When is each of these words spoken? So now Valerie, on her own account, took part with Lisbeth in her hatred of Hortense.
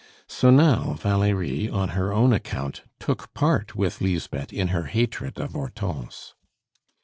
So 0.27 0.49
now 0.49 0.93
Valerie, 0.93 1.69
on 1.69 1.89
her 1.89 2.11
own 2.11 2.33
account, 2.33 2.81
took 2.99 3.31
part 3.35 3.75
with 3.75 4.01
Lisbeth 4.01 4.51
in 4.51 4.69
her 4.69 4.85
hatred 4.85 5.39
of 5.39 5.51
Hortense. 5.53 6.33